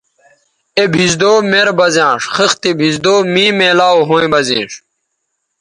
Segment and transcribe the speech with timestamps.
[0.77, 4.71] اے بھیزدو مر بہ زیانݜ خِختے بھیزدو مے میلاو ھویں بہ زیانݜ